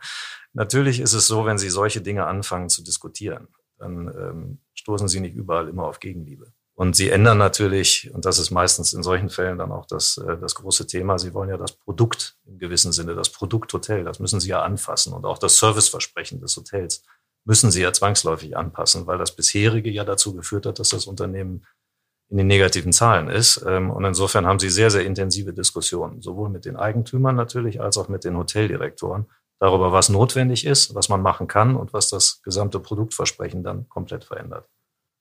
Natürlich 0.55 1.01
ist 1.01 1.13
es 1.13 1.27
so, 1.27 1.45
wenn 1.45 1.59
Sie 1.59 1.69
solche 1.69 2.01
Dinge 2.01 2.27
anfangen 2.27 2.71
zu 2.71 2.83
diskutieren, 2.83 3.49
dann 3.77 4.09
ähm, 4.09 4.59
stoßen 4.75 5.09
Sie 5.09 5.21
nicht 5.21 5.35
überall 5.35 5.69
immer 5.69 5.85
auf 5.85 6.01
Gegenliebe. 6.01 6.53
Und 6.75 6.97
sie 6.97 7.11
ändern 7.11 7.39
natürlich, 7.39 8.11
und 8.15 8.25
das 8.25 8.39
ist 8.39 8.51
meistens 8.51 8.95
in 8.95 9.03
solchen 9.03 9.29
Fällen 9.29 9.59
dann 9.59 9.73
auch 9.73 9.87
das, 9.87 10.17
äh, 10.17 10.39
das 10.39 10.55
große 10.55 10.87
Thema, 10.87 11.19
sie 11.19 11.35
wollen 11.35 11.51
ja 11.51 11.59
das 11.59 11.73
Produkt 11.73 12.37
im 12.47 12.59
gewissen 12.59 12.93
Sinne, 12.93 13.15
das 13.15 13.31
Produkt 13.31 13.73
Hotel, 13.73 14.05
das 14.05 14.21
müssen 14.21 14.41
sie 14.41 14.49
ja 14.49 14.63
anfassen. 14.63 15.13
Und 15.13 15.27
auch 15.27 15.39
das 15.39 15.59
Serviceversprechen 15.59 16.41
des 16.41 16.57
Hotels 16.57 17.05
müssen 17.45 17.71
sie 17.71 17.83
ja 17.83 17.93
zwangsläufig 17.93 18.57
anpassen, 18.57 19.07
weil 19.07 19.19
das 19.19 19.37
bisherige 19.37 19.91
ja 19.91 20.05
dazu 20.05 20.35
geführt 20.35 20.65
hat, 20.65 20.79
dass 20.79 20.91
das 20.91 21.07
Unternehmen 21.07 21.67
in 22.31 22.39
den 22.39 22.47
negativen 22.47 22.93
Zahlen 22.93 23.29
ist. 23.29 23.63
Ähm, 23.67 23.91
und 23.91 24.05
insofern 24.05 24.47
haben 24.47 24.59
sie 24.59 24.71
sehr, 24.71 24.91
sehr 24.91 25.05
intensive 25.05 25.53
Diskussionen, 25.53 26.23
sowohl 26.23 26.49
mit 26.49 26.65
den 26.65 26.77
Eigentümern 26.77 27.37
natürlich 27.37 27.83
als 27.83 27.99
auch 27.99 28.09
mit 28.09 28.25
den 28.25 28.39
Hoteldirektoren 28.39 29.27
darüber, 29.59 29.93
was 29.93 30.09
notwendig 30.09 30.65
ist, 30.65 30.95
was 30.95 31.11
man 31.11 31.21
machen 31.21 31.47
kann 31.47 31.77
und 31.77 31.93
was 31.93 32.09
das 32.09 32.41
gesamte 32.43 32.81
Produktversprechen 32.81 33.63
dann 33.63 33.89
komplett 33.89 34.25
verändert. 34.25 34.67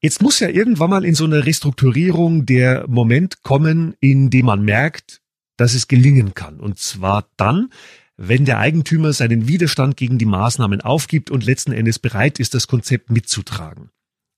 Jetzt 0.01 0.21
muss 0.24 0.39
ja 0.39 0.50
irgendwann 0.50 0.89
mal 0.89 1.06
in 1.06 1.13
so 1.13 1.25
einer 1.25 1.45
Restrukturierung 1.45 2.48
der 2.48 2.86
Moment 2.88 3.44
kommen, 3.44 3.95
in 4.00 4.31
dem 4.31 4.48
man 4.48 4.63
merkt, 4.63 5.21
dass 5.57 5.75
es 5.75 5.88
gelingen 5.88 6.33
kann. 6.33 6.59
Und 6.59 6.80
zwar 6.80 7.30
dann, 7.38 7.69
wenn 8.18 8.45
der 8.45 8.57
Eigentümer 8.57 9.13
seinen 9.13 9.48
Widerstand 9.48 9.98
gegen 9.98 10.18
die 10.18 10.25
Maßnahmen 10.25 10.81
aufgibt 10.81 11.30
und 11.30 11.45
letzten 11.45 11.71
Endes 11.71 12.00
bereit 12.00 12.39
ist, 12.39 12.56
das 12.56 12.68
Konzept 12.68 13.12
mitzutragen. 13.12 13.92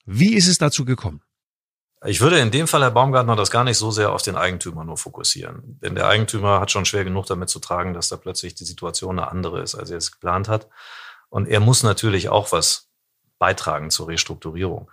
Wie 0.06 0.34
ist 0.34 0.50
es 0.50 0.58
dazu 0.58 0.84
gekommen? 0.84 1.22
Ich 2.06 2.20
würde 2.20 2.40
in 2.40 2.52
dem 2.52 2.68
Fall, 2.68 2.82
Herr 2.82 2.92
Baumgartner, 2.92 3.38
das 3.38 3.50
gar 3.50 3.64
nicht 3.64 3.78
so 3.78 3.90
sehr 3.90 4.12
auf 4.12 4.22
den 4.22 4.36
Eigentümer 4.36 4.84
nur 4.84 4.98
fokussieren. 4.98 5.80
Denn 5.82 5.96
der 5.96 6.08
Eigentümer 6.08 6.60
hat 6.60 6.72
schon 6.72 6.84
schwer 6.84 7.06
genug 7.06 7.28
damit 7.28 7.48
zu 7.48 7.60
tragen, 7.60 7.94
dass 7.94 8.10
da 8.10 8.18
plötzlich 8.18 8.54
die 8.56 8.66
Situation 8.66 9.18
eine 9.18 9.32
andere 9.32 9.62
ist, 9.62 9.76
als 9.76 9.90
er 9.90 9.98
es 9.98 10.12
geplant 10.12 10.50
hat. 10.50 10.68
Und 11.30 11.48
er 11.48 11.62
muss 11.62 11.84
natürlich 11.84 12.28
auch 12.28 12.52
was 12.52 12.90
beitragen 13.40 13.90
zur 13.90 14.10
Restrukturierung. 14.10 14.92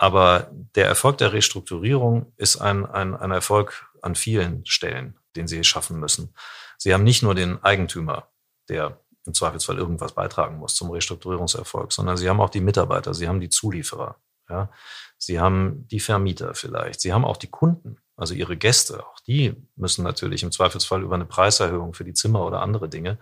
Aber 0.00 0.50
der 0.50 0.86
Erfolg 0.86 1.18
der 1.18 1.34
Restrukturierung 1.34 2.32
ist 2.38 2.56
ein, 2.56 2.86
ein, 2.86 3.14
ein 3.14 3.32
Erfolg 3.32 3.86
an 4.00 4.14
vielen 4.14 4.64
Stellen, 4.64 5.18
den 5.36 5.46
Sie 5.46 5.62
schaffen 5.62 6.00
müssen. 6.00 6.34
Sie 6.78 6.94
haben 6.94 7.04
nicht 7.04 7.22
nur 7.22 7.34
den 7.34 7.62
Eigentümer, 7.62 8.30
der 8.70 8.98
im 9.26 9.34
Zweifelsfall 9.34 9.76
irgendwas 9.76 10.14
beitragen 10.14 10.56
muss 10.56 10.74
zum 10.74 10.90
Restrukturierungserfolg, 10.90 11.92
sondern 11.92 12.16
Sie 12.16 12.30
haben 12.30 12.40
auch 12.40 12.48
die 12.48 12.62
Mitarbeiter, 12.62 13.12
Sie 13.12 13.28
haben 13.28 13.40
die 13.40 13.50
Zulieferer, 13.50 14.16
ja? 14.48 14.70
Sie 15.18 15.38
haben 15.38 15.86
die 15.88 16.00
Vermieter 16.00 16.54
vielleicht, 16.54 17.02
Sie 17.02 17.12
haben 17.12 17.26
auch 17.26 17.36
die 17.36 17.50
Kunden, 17.50 17.98
also 18.16 18.32
Ihre 18.32 18.56
Gäste, 18.56 19.04
auch 19.04 19.20
die 19.20 19.54
müssen 19.76 20.02
natürlich 20.02 20.42
im 20.42 20.50
Zweifelsfall 20.50 21.02
über 21.02 21.16
eine 21.16 21.26
Preiserhöhung 21.26 21.92
für 21.92 22.04
die 22.04 22.14
Zimmer 22.14 22.46
oder 22.46 22.62
andere 22.62 22.88
Dinge 22.88 23.18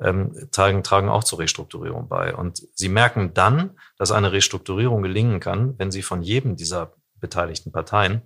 ähm, 0.00 0.48
tragen, 0.50 0.82
tragen 0.82 1.08
auch 1.08 1.24
zur 1.24 1.38
Restrukturierung 1.38 2.08
bei. 2.08 2.34
Und 2.34 2.66
sie 2.74 2.88
merken 2.88 3.34
dann, 3.34 3.78
dass 3.96 4.12
eine 4.12 4.32
Restrukturierung 4.32 5.02
gelingen 5.02 5.40
kann, 5.40 5.78
wenn 5.78 5.90
sie 5.90 6.02
von 6.02 6.22
jedem 6.22 6.56
dieser 6.56 6.94
beteiligten 7.20 7.72
Parteien 7.72 8.22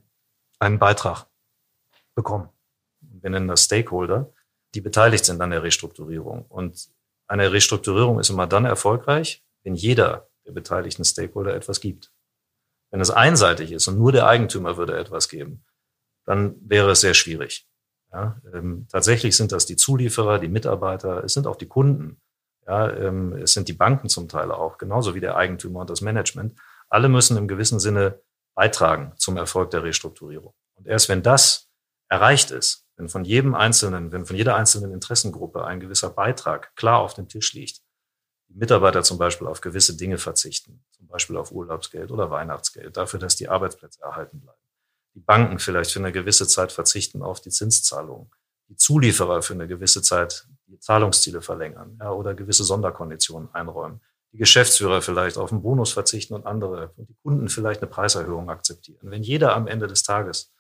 einen 0.58 0.78
Beitrag 0.78 1.26
bekommen. 2.14 2.48
Wir 3.00 3.30
nennen 3.30 3.48
das 3.48 3.64
Stakeholder, 3.64 4.32
die 4.74 4.80
beteiligt 4.80 5.24
sind 5.24 5.40
an 5.40 5.50
der 5.50 5.62
Restrukturierung. 5.62 6.46
Und 6.46 6.88
eine 7.26 7.52
Restrukturierung 7.52 8.18
ist 8.18 8.30
immer 8.30 8.46
dann 8.46 8.64
erfolgreich, 8.64 9.44
wenn 9.62 9.74
jeder 9.74 10.28
der 10.46 10.52
beteiligten 10.52 11.04
Stakeholder 11.04 11.54
etwas 11.54 11.80
gibt. 11.80 12.10
Wenn 12.90 13.00
es 13.00 13.10
einseitig 13.10 13.70
ist 13.70 13.86
und 13.86 13.98
nur 13.98 14.12
der 14.12 14.26
Eigentümer 14.26 14.78
würde 14.78 14.96
etwas 14.96 15.28
geben, 15.28 15.64
dann 16.24 16.56
wäre 16.60 16.92
es 16.92 17.02
sehr 17.02 17.14
schwierig. 17.14 17.67
Ja, 18.12 18.40
ähm, 18.54 18.86
tatsächlich 18.90 19.36
sind 19.36 19.52
das 19.52 19.66
die 19.66 19.76
Zulieferer, 19.76 20.38
die 20.38 20.48
Mitarbeiter, 20.48 21.24
es 21.24 21.34
sind 21.34 21.46
auch 21.46 21.56
die 21.56 21.68
Kunden. 21.68 22.20
Ja, 22.66 22.90
ähm, 22.90 23.34
es 23.34 23.52
sind 23.52 23.68
die 23.68 23.74
Banken 23.74 24.08
zum 24.08 24.28
Teil 24.28 24.50
auch, 24.50 24.78
genauso 24.78 25.14
wie 25.14 25.20
der 25.20 25.36
Eigentümer 25.36 25.80
und 25.80 25.90
das 25.90 26.00
Management. 26.00 26.54
Alle 26.88 27.08
müssen 27.08 27.36
im 27.36 27.48
gewissen 27.48 27.80
Sinne 27.80 28.20
beitragen 28.54 29.12
zum 29.16 29.36
Erfolg 29.36 29.70
der 29.70 29.82
Restrukturierung. 29.82 30.54
Und 30.74 30.86
erst 30.86 31.08
wenn 31.08 31.22
das 31.22 31.68
erreicht 32.08 32.50
ist, 32.50 32.86
wenn 32.96 33.08
von 33.08 33.24
jedem 33.24 33.54
einzelnen, 33.54 34.10
wenn 34.10 34.26
von 34.26 34.36
jeder 34.36 34.56
einzelnen 34.56 34.92
Interessengruppe 34.92 35.64
ein 35.64 35.80
gewisser 35.80 36.10
Beitrag 36.10 36.74
klar 36.76 36.98
auf 37.00 37.14
dem 37.14 37.28
Tisch 37.28 37.52
liegt, 37.52 37.82
die 38.48 38.54
Mitarbeiter 38.54 39.02
zum 39.02 39.18
Beispiel 39.18 39.46
auf 39.46 39.60
gewisse 39.60 39.96
Dinge 39.96 40.18
verzichten, 40.18 40.82
zum 40.92 41.06
Beispiel 41.06 41.36
auf 41.36 41.52
Urlaubsgeld 41.52 42.10
oder 42.10 42.30
Weihnachtsgeld, 42.30 42.96
dafür, 42.96 43.20
dass 43.20 43.36
die 43.36 43.48
Arbeitsplätze 43.48 44.00
erhalten 44.02 44.40
bleiben 44.40 44.58
Die 45.18 45.24
Banken 45.24 45.58
vielleicht 45.58 45.90
für 45.90 45.98
eine 45.98 46.12
gewisse 46.12 46.46
Zeit 46.46 46.70
verzichten 46.70 47.24
auf 47.24 47.40
die 47.40 47.50
Zinszahlungen. 47.50 48.30
Die 48.68 48.76
Zulieferer 48.76 49.42
für 49.42 49.54
eine 49.54 49.66
gewisse 49.66 50.00
Zeit 50.00 50.46
die 50.68 50.78
Zahlungsziele 50.78 51.42
verlängern 51.42 51.98
ja, 52.00 52.12
oder 52.12 52.34
gewisse 52.34 52.62
Sonderkonditionen 52.62 53.52
einräumen. 53.52 54.00
Die 54.30 54.38
Geschäftsführer 54.38 55.02
vielleicht 55.02 55.36
auf 55.36 55.50
einen 55.50 55.62
Bonus 55.62 55.90
verzichten 55.90 56.34
und 56.34 56.46
andere 56.46 56.92
und 56.96 57.08
die 57.08 57.16
Kunden 57.20 57.48
vielleicht 57.48 57.82
eine 57.82 57.90
Preiserhöhung 57.90 58.48
akzeptieren. 58.48 59.10
Wenn 59.10 59.24
jeder 59.24 59.56
am 59.56 59.66
Ende 59.66 59.88
des 59.88 60.04
Tages 60.04 60.52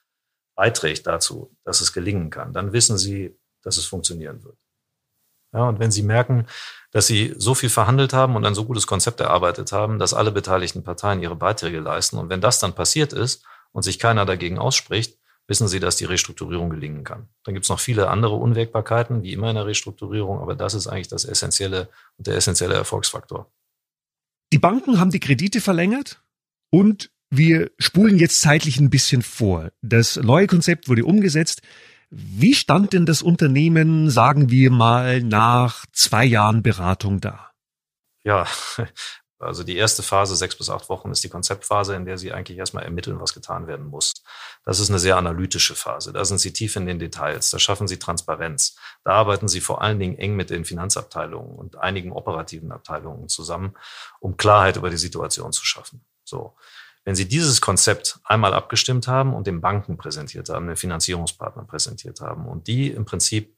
beiträgt 0.56 1.06
dazu, 1.06 1.56
dass 1.62 1.80
es 1.80 1.92
gelingen 1.92 2.30
kann, 2.30 2.52
dann 2.52 2.72
wissen 2.72 2.98
Sie, 2.98 3.38
dass 3.62 3.76
es 3.76 3.86
funktionieren 3.86 4.42
wird. 4.42 4.58
Ja, 5.52 5.68
und 5.68 5.78
wenn 5.78 5.92
Sie 5.92 6.02
merken, 6.02 6.48
dass 6.90 7.06
Sie 7.06 7.32
so 7.38 7.54
viel 7.54 7.70
verhandelt 7.70 8.12
haben 8.12 8.34
und 8.34 8.44
ein 8.44 8.56
so 8.56 8.64
gutes 8.64 8.88
Konzept 8.88 9.20
erarbeitet 9.20 9.70
haben, 9.70 10.00
dass 10.00 10.14
alle 10.14 10.32
beteiligten 10.32 10.82
Parteien 10.82 11.22
ihre 11.22 11.36
Beiträge 11.36 11.78
leisten 11.78 12.18
und 12.18 12.28
wenn 12.28 12.40
das 12.40 12.58
dann 12.58 12.74
passiert 12.74 13.12
ist 13.12 13.44
und 13.72 13.82
sich 13.82 13.98
keiner 13.98 14.24
dagegen 14.24 14.58
ausspricht, 14.58 15.18
wissen 15.46 15.68
Sie, 15.68 15.80
dass 15.80 15.96
die 15.96 16.04
Restrukturierung 16.04 16.70
gelingen 16.70 17.04
kann. 17.04 17.28
Dann 17.44 17.54
gibt 17.54 17.64
es 17.64 17.70
noch 17.70 17.80
viele 17.80 18.08
andere 18.08 18.34
Unwägbarkeiten, 18.34 19.22
wie 19.22 19.32
immer 19.32 19.48
in 19.48 19.56
der 19.56 19.66
Restrukturierung, 19.66 20.40
aber 20.40 20.54
das 20.54 20.74
ist 20.74 20.86
eigentlich 20.86 21.08
das 21.08 21.24
essentielle 21.24 21.88
und 22.16 22.26
der 22.26 22.36
essentielle 22.36 22.74
Erfolgsfaktor. 22.74 23.50
Die 24.52 24.58
Banken 24.58 25.00
haben 25.00 25.10
die 25.10 25.20
Kredite 25.20 25.60
verlängert 25.60 26.22
und 26.70 27.10
wir 27.30 27.70
spulen 27.78 28.18
jetzt 28.18 28.40
zeitlich 28.40 28.78
ein 28.78 28.90
bisschen 28.90 29.22
vor. 29.22 29.70
Das 29.82 30.16
neue 30.16 30.46
Konzept 30.46 30.88
wurde 30.88 31.04
umgesetzt. 31.04 31.60
Wie 32.10 32.54
stand 32.54 32.94
denn 32.94 33.04
das 33.04 33.20
Unternehmen, 33.20 34.08
sagen 34.08 34.50
wir 34.50 34.70
mal, 34.70 35.22
nach 35.22 35.84
zwei 35.92 36.24
Jahren 36.24 36.62
Beratung 36.62 37.20
da? 37.20 37.50
Ja, 38.24 38.46
also 39.38 39.62
die 39.62 39.76
erste 39.76 40.02
Phase, 40.02 40.34
sechs 40.34 40.56
bis 40.56 40.68
acht 40.68 40.88
Wochen, 40.88 41.10
ist 41.10 41.22
die 41.22 41.28
Konzeptphase, 41.28 41.94
in 41.94 42.04
der 42.04 42.18
Sie 42.18 42.32
eigentlich 42.32 42.58
erstmal 42.58 42.84
ermitteln, 42.84 43.20
was 43.20 43.34
getan 43.34 43.66
werden 43.66 43.86
muss. 43.86 44.14
Das 44.64 44.80
ist 44.80 44.90
eine 44.90 44.98
sehr 44.98 45.16
analytische 45.16 45.74
Phase. 45.74 46.12
Da 46.12 46.24
sind 46.24 46.38
Sie 46.38 46.52
tief 46.52 46.76
in 46.76 46.86
den 46.86 46.98
Details. 46.98 47.50
Da 47.50 47.58
schaffen 47.58 47.86
Sie 47.86 47.98
Transparenz. 47.98 48.76
Da 49.04 49.12
arbeiten 49.12 49.46
Sie 49.46 49.60
vor 49.60 49.80
allen 49.82 50.00
Dingen 50.00 50.18
eng 50.18 50.34
mit 50.34 50.50
den 50.50 50.64
Finanzabteilungen 50.64 51.54
und 51.56 51.76
einigen 51.76 52.12
operativen 52.12 52.72
Abteilungen 52.72 53.28
zusammen, 53.28 53.74
um 54.20 54.36
Klarheit 54.36 54.76
über 54.76 54.90
die 54.90 54.96
Situation 54.96 55.52
zu 55.52 55.64
schaffen. 55.64 56.04
So. 56.24 56.56
Wenn 57.04 57.14
Sie 57.14 57.28
dieses 57.28 57.60
Konzept 57.60 58.18
einmal 58.24 58.52
abgestimmt 58.52 59.08
haben 59.08 59.34
und 59.34 59.46
den 59.46 59.60
Banken 59.60 59.96
präsentiert 59.96 60.48
haben, 60.50 60.66
den 60.66 60.76
Finanzierungspartnern 60.76 61.66
präsentiert 61.66 62.20
haben 62.20 62.46
und 62.46 62.66
die 62.66 62.90
im 62.90 63.04
Prinzip 63.04 63.56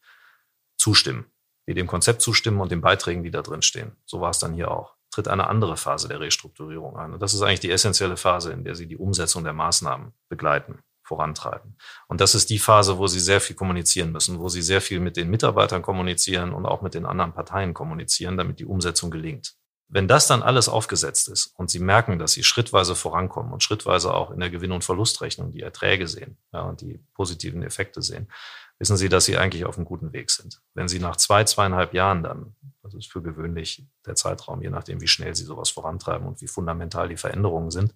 zustimmen, 0.77 1.27
die 1.67 1.75
dem 1.75 1.87
Konzept 1.87 2.23
zustimmen 2.23 2.61
und 2.61 2.71
den 2.71 2.81
Beiträgen, 2.81 3.23
die 3.23 3.31
da 3.31 3.43
drin 3.43 3.63
stehen, 3.63 3.97
so 4.05 4.21
war 4.21 4.31
es 4.31 4.39
dann 4.39 4.55
hier 4.55 4.71
auch, 4.71 4.95
tritt 5.11 5.29
eine 5.29 5.49
andere 5.49 5.77
Phase 5.77 6.09
der 6.09 6.21
Restrukturierung 6.21 6.97
ein. 6.97 7.13
Und 7.13 7.21
das 7.21 7.35
ist 7.35 7.43
eigentlich 7.43 7.61
die 7.61 7.71
essentielle 7.71 8.17
Phase, 8.17 8.53
in 8.53 8.65
der 8.65 8.75
Sie 8.75 8.87
die 8.87 8.97
Umsetzung 8.97 9.45
der 9.45 9.53
Maßnahmen 9.53 10.13
begleiten 10.29 10.79
vorantreiben. 11.11 11.77
Und 12.07 12.21
das 12.21 12.37
ist 12.37 12.51
die 12.51 12.61
Phase, 12.61 12.99
wo 12.99 13.09
sie 13.09 13.19
sehr 13.19 13.41
viel 13.41 13.57
kommunizieren 13.57 14.13
müssen, 14.13 14.39
wo 14.39 14.49
sie 14.49 14.63
sehr 14.63 14.81
viel 14.81 15.01
mit 15.01 15.17
den 15.17 15.29
Mitarbeitern 15.29 15.83
kommunizieren 15.83 16.53
und 16.53 16.67
auch 16.67 16.83
mit 16.83 16.95
den 16.95 17.05
anderen 17.05 17.33
Parteien 17.33 17.75
kommunizieren, 17.75 18.37
damit 18.37 18.61
die 18.61 18.65
Umsetzung 18.65 19.11
gelingt. 19.11 19.55
Wenn 19.89 20.07
das 20.07 20.29
dann 20.29 20.45
alles 20.45 20.69
aufgesetzt 20.69 21.29
ist 21.29 21.53
und 21.57 21.69
Sie 21.69 21.81
merken, 21.81 22.21
dass 22.21 22.35
Sie 22.35 22.45
schrittweise 22.45 22.95
vorankommen 22.95 23.53
und 23.53 23.65
schrittweise 23.65 24.15
auch 24.15 24.31
in 24.31 24.39
der 24.39 24.51
Gewinn- 24.51 24.71
und 24.71 24.85
Verlustrechnung 24.85 25.51
die 25.51 25.63
Erträge 25.63 26.07
sehen 26.07 26.39
ja, 26.53 26.61
und 26.61 26.81
die 26.81 27.05
positiven 27.15 27.65
Effekte 27.65 28.03
sehen, 28.03 28.31
wissen 28.81 28.97
Sie, 28.97 29.09
dass 29.09 29.27
Sie 29.27 29.37
eigentlich 29.37 29.65
auf 29.65 29.77
einem 29.77 29.85
guten 29.85 30.13
Weg 30.13 30.31
sind. 30.31 30.61
Wenn 30.75 30.89
Sie 30.89 30.99
nach 30.99 31.17
zwei, 31.17 31.45
zweieinhalb 31.45 31.95
Jahren 31.95 32.23
dann, 32.23 32.57
das 32.83 32.95
ist 32.95 33.13
für 33.13 33.23
gewöhnlich 33.23 33.87
der 34.07 34.17
Zeitraum, 34.17 34.63
je 34.63 34.71
nachdem, 34.71 35.01
wie 35.01 35.07
schnell 35.07 35.37
Sie 35.37 35.45
sowas 35.45 35.71
vorantreiben 35.71 36.27
und 36.27 36.41
wie 36.41 36.49
fundamental 36.49 37.09
die 37.09 37.17
Veränderungen 37.17 37.71
sind, 37.71 37.95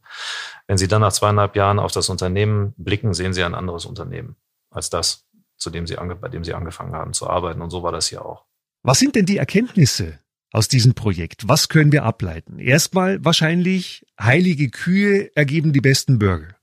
wenn 0.68 0.78
Sie 0.78 0.86
dann 0.86 1.00
nach 1.00 1.12
zweieinhalb 1.12 1.56
Jahren 1.56 1.78
auf 1.80 1.90
das 1.90 2.08
Unternehmen 2.08 2.74
blicken, 2.76 3.14
sehen 3.14 3.32
Sie 3.32 3.42
ein 3.42 3.54
anderes 3.54 3.86
Unternehmen 3.86 4.36
als 4.70 4.90
das, 4.90 5.26
zu 5.56 5.70
dem 5.70 5.86
Sie, 5.86 5.96
bei 5.96 6.28
dem 6.28 6.44
Sie 6.44 6.54
angefangen 6.54 6.94
haben 6.94 7.14
zu 7.14 7.28
arbeiten. 7.28 7.62
Und 7.62 7.70
so 7.70 7.82
war 7.82 7.92
das 7.92 8.08
hier 8.08 8.24
auch. 8.24 8.44
Was 8.82 8.98
sind 8.98 9.16
denn 9.16 9.24
die 9.26 9.38
Erkenntnisse, 9.38 10.18
aus 10.54 10.68
diesem 10.68 10.94
Projekt? 10.94 11.48
Was 11.48 11.68
können 11.68 11.90
wir 11.90 12.04
ableiten? 12.04 12.58
Erstmal 12.60 13.24
wahrscheinlich, 13.24 14.06
heilige 14.20 14.70
Kühe 14.70 15.34
ergeben 15.34 15.72
die 15.72 15.80
besten 15.80 16.18
Burger. 16.18 16.54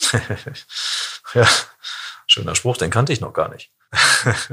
ja, 1.34 1.46
schöner 2.26 2.54
Spruch, 2.54 2.76
den 2.76 2.90
kannte 2.90 3.12
ich 3.12 3.20
noch 3.20 3.32
gar 3.32 3.48
nicht. 3.48 3.72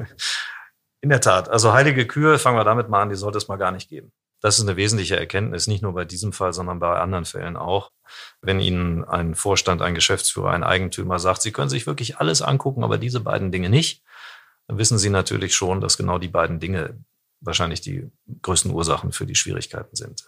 In 1.02 1.10
der 1.10 1.22
Tat, 1.22 1.50
also 1.50 1.74
heilige 1.74 2.08
Kühe, 2.08 2.40
fangen 2.40 2.58
wir 2.58 2.64
damit 2.64 2.88
mal 2.88 3.02
an, 3.02 3.10
die 3.10 3.16
sollte 3.16 3.38
es 3.38 3.50
mal 3.50 3.58
gar 3.58 3.72
nicht 3.72 3.90
geben. 3.90 4.14
Das 4.40 4.58
ist 4.58 4.68
eine 4.68 4.78
wesentliche 4.78 5.18
Erkenntnis, 5.18 5.68
nicht 5.68 5.82
nur 5.82 5.94
bei 5.94 6.06
diesem 6.06 6.34
Fall, 6.34 6.54
sondern 6.54 6.80
bei 6.80 7.00
anderen 7.00 7.26
Fällen 7.26 7.56
auch. 7.56 7.92
Wenn 8.42 8.60
Ihnen 8.60 9.04
ein 9.06 9.36
Vorstand, 9.36 9.82
ein 9.82 9.96
Geschäftsführer, 9.96 10.52
ein 10.52 10.64
Eigentümer 10.64 11.18
sagt, 11.20 11.42
Sie 11.42 11.52
können 11.52 11.70
sich 11.70 11.88
wirklich 11.88 12.18
alles 12.18 12.42
angucken, 12.42 12.84
aber 12.84 12.98
diese 12.98 13.22
beiden 13.22 13.52
Dinge 13.52 13.70
nicht, 13.70 14.04
dann 14.68 14.78
wissen 14.78 14.98
Sie 14.98 15.10
natürlich 15.10 15.56
schon, 15.56 15.82
dass 15.82 15.98
genau 15.98 16.20
die 16.20 16.28
beiden 16.28 16.60
Dinge 16.60 16.98
wahrscheinlich 17.40 17.82
die 17.82 18.10
größten 18.42 18.72
Ursachen 18.72 19.12
für 19.12 19.26
die 19.26 19.36
Schwierigkeiten 19.36 19.96
sind. 19.96 20.26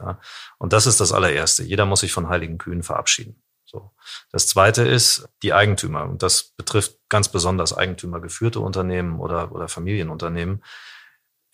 Und 0.57 0.73
das 0.73 0.87
ist 0.87 0.99
das 0.99 1.11
allererste. 1.11 1.63
Jeder 1.63 1.85
muss 1.85 2.01
sich 2.01 2.11
von 2.11 2.29
heiligen 2.29 2.57
Kühen 2.57 2.83
verabschieden. 2.83 3.41
So. 3.65 3.91
Das 4.31 4.47
zweite 4.47 4.83
ist 4.83 5.27
die 5.43 5.53
Eigentümer. 5.53 6.03
Und 6.03 6.23
das 6.23 6.43
betrifft 6.43 6.97
ganz 7.09 7.29
besonders 7.29 7.75
eigentümergeführte 7.75 8.59
Unternehmen 8.59 9.19
oder, 9.19 9.51
oder 9.51 9.67
Familienunternehmen 9.67 10.63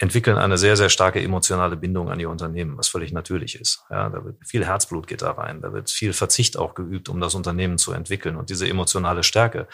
entwickeln 0.01 0.37
eine 0.37 0.57
sehr, 0.57 0.75
sehr 0.75 0.89
starke 0.89 1.21
emotionale 1.21 1.77
Bindung 1.77 2.09
an 2.09 2.19
ihr 2.19 2.29
Unternehmen, 2.29 2.75
was 2.77 2.87
völlig 2.87 3.11
natürlich 3.11 3.59
ist. 3.59 3.83
Ja, 3.91 4.09
da 4.09 4.25
wird 4.25 4.37
viel 4.45 4.65
Herzblut 4.65 5.05
geht 5.05 5.21
da 5.21 5.31
rein, 5.31 5.61
da 5.61 5.73
wird 5.73 5.91
viel 5.91 6.13
Verzicht 6.13 6.57
auch 6.57 6.73
geübt, 6.73 7.07
um 7.07 7.21
das 7.21 7.35
Unternehmen 7.35 7.77
zu 7.77 7.91
entwickeln. 7.93 8.35
Und 8.35 8.49
diese 8.49 8.67
emotionale 8.67 9.21
Stärke 9.21 9.67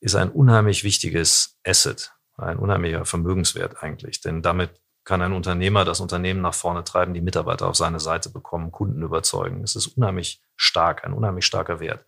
ist 0.00 0.14
ein 0.14 0.30
unheimlich 0.30 0.82
wichtiges 0.82 1.58
Asset, 1.64 2.12
ein 2.38 2.58
unheimlicher 2.58 3.04
Vermögenswert 3.04 3.82
eigentlich. 3.82 4.22
Denn 4.22 4.40
damit 4.40 4.70
kann 5.04 5.22
ein 5.22 5.32
Unternehmer 5.32 5.84
das 5.84 6.00
Unternehmen 6.00 6.40
nach 6.40 6.54
vorne 6.54 6.84
treiben, 6.84 7.14
die 7.14 7.20
Mitarbeiter 7.20 7.66
auf 7.66 7.76
seine 7.76 8.00
Seite 8.00 8.30
bekommen, 8.30 8.70
Kunden 8.70 9.02
überzeugen. 9.02 9.62
Es 9.62 9.76
ist 9.76 9.86
unheimlich 9.88 10.42
stark, 10.56 11.04
ein 11.04 11.12
unheimlich 11.12 11.46
starker 11.46 11.80
Wert. 11.80 12.04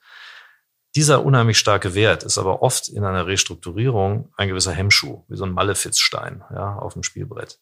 Dieser 0.94 1.25
unheimlich 1.25 1.58
starke 1.58 1.94
Wert 1.94 2.22
ist 2.22 2.37
aber 2.37 2.61
oft 2.61 2.88
in 2.88 3.04
einer 3.04 3.26
Restrukturierung 3.26 4.32
ein 4.37 4.49
gewisser 4.49 4.72
Hemmschuh, 4.72 5.25
wie 5.28 5.37
so 5.37 5.44
ein 5.44 5.52
Malefizstein 5.52 6.44
ja, 6.52 6.76
auf 6.76 6.92
dem 6.92 7.02
Spielbrett. 7.02 7.61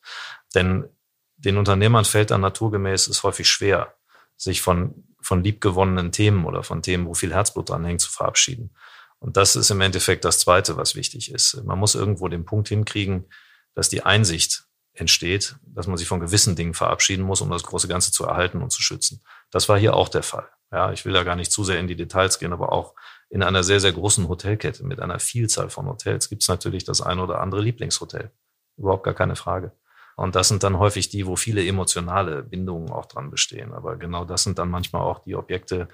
Denn 0.54 0.88
den 1.36 1.56
Unternehmern 1.56 2.04
fällt 2.04 2.32
dann 2.32 2.40
naturgemäß 2.40 3.06
es 3.06 3.22
häufig 3.22 3.48
schwer, 3.48 3.94
sich 4.36 4.60
von, 4.60 5.04
von 5.20 5.44
liebgewonnenen 5.44 6.10
Themen 6.10 6.44
oder 6.44 6.64
von 6.64 6.82
Themen, 6.82 7.06
wo 7.06 7.14
viel 7.14 7.32
Herzblut 7.32 7.70
dran 7.70 7.84
hängt, 7.84 8.00
zu 8.00 8.10
verabschieden. 8.10 8.74
Und 9.20 9.36
das 9.36 9.54
ist 9.54 9.70
im 9.70 9.80
Endeffekt 9.80 10.24
das 10.24 10.40
Zweite, 10.40 10.76
was 10.76 10.96
wichtig 10.96 11.30
ist. 11.32 11.62
Man 11.64 11.78
muss 11.78 11.94
irgendwo 11.94 12.28
den 12.28 12.44
Punkt 12.44 12.68
hinkriegen, 12.68 13.26
dass 13.74 13.88
die 13.88 14.02
Einsicht 14.02 14.59
entsteht, 14.92 15.56
dass 15.62 15.86
man 15.86 15.96
sich 15.96 16.08
von 16.08 16.20
gewissen 16.20 16.56
Dingen 16.56 16.74
verabschieden 16.74 17.22
muss, 17.22 17.40
um 17.40 17.50
das 17.50 17.62
große 17.62 17.88
Ganze 17.88 18.12
zu 18.12 18.24
erhalten 18.24 18.62
und 18.62 18.70
zu 18.70 18.82
schützen. 18.82 19.22
Das 19.50 19.68
war 19.68 19.78
hier 19.78 19.94
auch 19.94 20.08
der 20.08 20.22
Fall. 20.22 20.48
Ja, 20.72 20.92
ich 20.92 21.04
will 21.04 21.12
da 21.12 21.24
gar 21.24 21.36
nicht 21.36 21.50
zu 21.50 21.64
sehr 21.64 21.80
in 21.80 21.88
die 21.88 21.96
Details 21.96 22.38
gehen, 22.38 22.52
aber 22.52 22.72
auch 22.72 22.94
in 23.28 23.42
einer 23.42 23.62
sehr, 23.62 23.80
sehr 23.80 23.92
großen 23.92 24.28
Hotelkette 24.28 24.84
mit 24.84 25.00
einer 25.00 25.18
Vielzahl 25.18 25.70
von 25.70 25.86
Hotels 25.86 26.28
gibt 26.28 26.42
es 26.42 26.48
natürlich 26.48 26.84
das 26.84 27.00
eine 27.00 27.22
oder 27.22 27.40
andere 27.40 27.60
Lieblingshotel. 27.60 28.30
Überhaupt 28.76 29.04
gar 29.04 29.14
keine 29.14 29.36
Frage. 29.36 29.72
Und 30.16 30.34
das 30.34 30.48
sind 30.48 30.62
dann 30.62 30.78
häufig 30.78 31.08
die, 31.08 31.26
wo 31.26 31.34
viele 31.36 31.66
emotionale 31.66 32.42
Bindungen 32.42 32.90
auch 32.90 33.06
dran 33.06 33.30
bestehen. 33.30 33.72
Aber 33.72 33.96
genau 33.96 34.24
das 34.24 34.42
sind 34.42 34.58
dann 34.58 34.68
manchmal 34.68 35.02
auch 35.02 35.20
die 35.20 35.34
Objekte, 35.34 35.88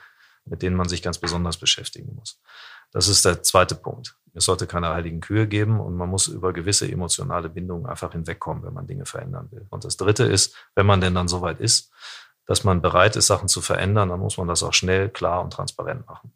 mit 0.46 0.62
denen 0.62 0.76
man 0.76 0.88
sich 0.88 1.02
ganz 1.02 1.18
besonders 1.18 1.58
beschäftigen 1.58 2.14
muss. 2.14 2.40
Das 2.92 3.08
ist 3.08 3.24
der 3.24 3.42
zweite 3.42 3.74
Punkt. 3.74 4.16
Es 4.32 4.44
sollte 4.44 4.66
keine 4.66 4.88
heiligen 4.88 5.20
Kühe 5.20 5.46
geben 5.46 5.80
und 5.80 5.96
man 5.96 6.08
muss 6.08 6.28
über 6.28 6.52
gewisse 6.52 6.90
emotionale 6.90 7.48
Bindungen 7.48 7.86
einfach 7.86 8.12
hinwegkommen, 8.12 8.62
wenn 8.64 8.74
man 8.74 8.86
Dinge 8.86 9.06
verändern 9.06 9.48
will. 9.50 9.66
Und 9.70 9.84
das 9.84 9.96
dritte 9.96 10.24
ist, 10.24 10.54
wenn 10.74 10.86
man 10.86 11.00
denn 11.00 11.14
dann 11.14 11.28
soweit 11.28 11.60
ist, 11.60 11.92
dass 12.46 12.64
man 12.64 12.80
bereit 12.80 13.16
ist, 13.16 13.26
Sachen 13.26 13.48
zu 13.48 13.60
verändern, 13.60 14.08
dann 14.08 14.20
muss 14.20 14.38
man 14.38 14.46
das 14.46 14.62
auch 14.62 14.74
schnell, 14.74 15.08
klar 15.08 15.42
und 15.42 15.52
transparent 15.52 16.06
machen. 16.06 16.32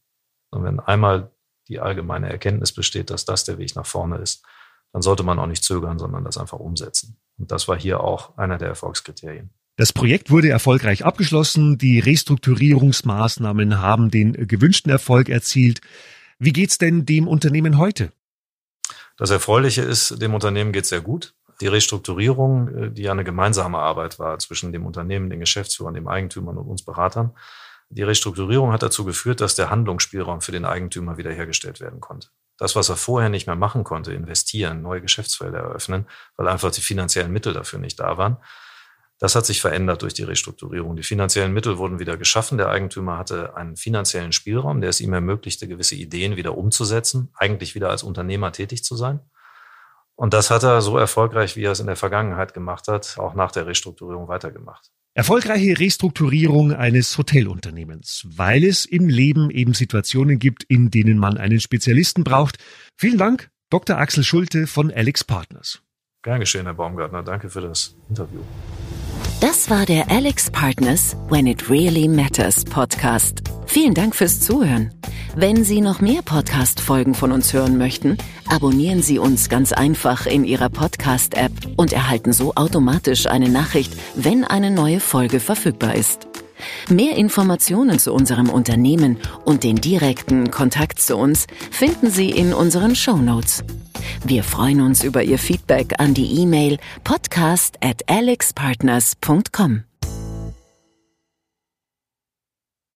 Und 0.51 0.65
wenn 0.65 0.81
einmal 0.81 1.31
die 1.69 1.79
allgemeine 1.79 2.31
Erkenntnis 2.31 2.73
besteht, 2.73 3.11
dass 3.11 3.25
das 3.25 3.45
der 3.45 3.59
Weg 3.59 3.77
nach 3.77 3.87
vorne 3.87 4.19
ist, 4.19 4.45
dann 4.93 5.03
sollte 5.03 5.23
man 5.23 5.39
auch 5.39 5.47
nicht 5.47 5.63
zögern, 5.63 5.99
sondern 5.99 6.25
das 6.25 6.37
einfach 6.37 6.59
umsetzen. 6.59 7.21
Und 7.39 7.53
das 7.53 7.69
war 7.69 7.79
hier 7.79 8.01
auch 8.01 8.37
einer 8.37 8.59
der 8.59 8.69
Erfolgskriterien. 8.69 9.51
Das 9.81 9.95
Projekt 9.95 10.31
wurde 10.31 10.51
erfolgreich 10.51 11.07
abgeschlossen. 11.07 11.79
Die 11.79 12.01
Restrukturierungsmaßnahmen 12.01 13.81
haben 13.81 14.11
den 14.11 14.47
gewünschten 14.47 14.93
Erfolg 14.93 15.31
erzielt. 15.31 15.81
Wie 16.39 16.53
geht's 16.53 16.77
denn 16.77 17.07
dem 17.07 17.27
Unternehmen 17.27 17.79
heute? 17.79 18.13
Das 19.17 19.31
Erfreuliche 19.31 19.81
ist, 19.81 20.21
dem 20.21 20.35
Unternehmen 20.35 20.73
geht 20.73 20.85
sehr 20.85 21.01
gut. 21.01 21.33
Die 21.63 21.67
Restrukturierung, 21.67 22.69
äh, 22.69 22.91
die 22.91 23.05
ja 23.05 23.13
eine 23.13 23.25
gemeinsame 23.25 23.79
Arbeit 23.79 24.19
war 24.19 24.39
zwischen 24.39 24.71
dem 24.71 24.85
Unternehmen, 24.85 25.31
den 25.31 25.41
Geschäftsführern, 25.41 25.95
dem 25.95 26.09
Eigentümern 26.09 26.59
und 26.59 26.69
uns 26.69 26.85
Beratern, 26.85 27.33
die 27.89 28.03
Restrukturierung 28.03 28.73
hat 28.73 28.83
dazu 28.83 29.07
geführt, 29.07 29.41
dass 29.41 29.55
der 29.55 29.71
Handlungsspielraum 29.71 30.43
für 30.43 30.53
den 30.53 30.67
Eigentümer 30.67 31.17
wiederhergestellt 31.17 31.81
werden 31.81 32.01
konnte. 32.01 32.29
Das, 32.59 32.77
was 32.77 32.91
er 32.91 32.97
vorher 32.97 33.31
nicht 33.31 33.47
mehr 33.47 33.57
machen 33.57 33.85
konnte, 33.85 34.13
investieren, 34.13 34.83
neue 34.83 35.01
Geschäftsfelder 35.01 35.61
eröffnen, 35.61 36.07
weil 36.37 36.49
einfach 36.49 36.71
die 36.71 36.83
finanziellen 36.83 37.33
Mittel 37.33 37.55
dafür 37.55 37.79
nicht 37.79 37.99
da 37.99 38.19
waren, 38.19 38.37
Das 39.21 39.35
hat 39.35 39.45
sich 39.45 39.61
verändert 39.61 40.01
durch 40.01 40.15
die 40.15 40.23
Restrukturierung. 40.23 40.97
Die 40.97 41.03
finanziellen 41.03 41.53
Mittel 41.53 41.77
wurden 41.77 41.99
wieder 41.99 42.17
geschaffen. 42.17 42.57
Der 42.57 42.71
Eigentümer 42.71 43.19
hatte 43.19 43.55
einen 43.55 43.77
finanziellen 43.77 44.33
Spielraum, 44.33 44.81
der 44.81 44.89
es 44.89 45.03
ihm 45.03 45.13
ermöglichte, 45.13 45.69
gewisse 45.69 45.95
Ideen 45.95 46.37
wieder 46.37 46.57
umzusetzen, 46.57 47.29
eigentlich 47.35 47.75
wieder 47.75 47.91
als 47.91 48.03
Unternehmer 48.03 48.51
tätig 48.51 48.83
zu 48.83 48.97
sein. 48.97 49.21
Und 50.17 50.33
das 50.33 50.51
hat 50.51 50.63
er 50.63 50.81
so 50.81 50.97
erfolgreich, 50.97 51.55
wie 51.55 51.65
er 51.65 51.73
es 51.73 51.81
in 51.81 51.87
der 51.87 51.97
Vergangenheit 51.97 52.55
gemacht 52.55 52.89
hat, 52.89 53.19
auch 53.19 53.35
nach 53.35 53.53
der 53.53 53.67
Restrukturierung 53.67 54.29
weitergemacht. 54.29 54.91
Erfolgreiche 55.13 55.79
Restrukturierung 55.79 56.73
eines 56.73 57.19
Hotelunternehmens, 57.19 58.27
weil 58.27 58.65
es 58.65 58.87
im 58.87 59.09
Leben 59.09 59.51
eben 59.51 59.75
Situationen 59.75 60.39
gibt, 60.39 60.63
in 60.65 60.91
denen 60.91 61.19
man 61.19 61.37
einen 61.37 61.61
Spezialisten 61.61 62.25
braucht. 62.25 62.57
Vielen 62.97 63.19
Dank, 63.19 63.51
Dr. 63.69 63.99
Axel 63.99 64.25
Schulte 64.25 64.67
von 64.67 64.91
Alex 64.91 65.25
Partners. 65.25 65.83
Gern 66.23 66.41
geschehen, 66.41 66.65
Herr 66.65 66.75
Baumgartner. 66.75 67.23
Danke 67.23 67.51
für 67.51 67.61
das 67.61 67.97
Interview. 68.09 68.41
Das 69.41 69.71
war 69.71 69.87
der 69.87 70.11
Alex 70.11 70.51
Partners 70.51 71.17
When 71.31 71.47
It 71.47 71.71
Really 71.71 72.09
Matters 72.09 72.63
Podcast. 72.63 73.43
Vielen 73.65 73.95
Dank 73.95 74.15
fürs 74.15 74.41
Zuhören. 74.41 74.93
Wenn 75.35 75.65
Sie 75.65 75.81
noch 75.81 76.03
mehr 76.03 76.21
Podcast-Folgen 76.21 77.15
von 77.15 77.33
uns 77.33 77.55
hören 77.55 77.79
möchten, 77.79 78.19
abonnieren 78.51 79.01
Sie 79.01 79.19
uns 79.19 79.49
ganz 79.49 79.73
einfach 79.73 80.27
in 80.27 80.45
Ihrer 80.45 80.69
Podcast-App 80.69 81.53
und 81.79 81.95
erhalten 81.95 82.35
so 82.35 82.55
automatisch 82.55 83.27
eine 83.27 83.49
Nachricht, 83.49 83.95
wenn 84.15 84.45
eine 84.45 84.71
neue 84.71 85.01
Folge 85.01 85.41
verfügbar 85.41 85.95
ist. 85.95 86.30
Mehr 86.89 87.17
Informationen 87.17 87.99
zu 87.99 88.13
unserem 88.13 88.49
Unternehmen 88.49 89.17
und 89.45 89.65
den 89.65 89.77
direkten 89.77 90.51
Kontakt 90.51 91.01
zu 91.01 91.17
uns 91.17 91.47
finden 91.71 92.11
Sie 92.11 92.31
in 92.31 92.53
unseren 92.53 92.95
Show 92.95 93.17
Notes. 93.17 93.65
Wir 94.25 94.43
freuen 94.45 94.81
uns 94.81 95.05
über 95.05 95.23
Ihr 95.23 95.39
Feedback 95.39 95.95
an 95.99 96.15
die 96.15 96.41
E-Mail 96.41 96.79
podcast 97.05 97.77
at 97.83 98.09
alexpartners.com. 98.09 99.90